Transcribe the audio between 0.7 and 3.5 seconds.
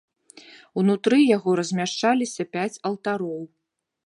Унутры яго размяшчаліся пяць алтароў.